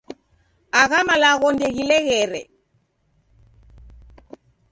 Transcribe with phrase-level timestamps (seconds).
[0.81, 2.41] Agha malagho ndeghileghere.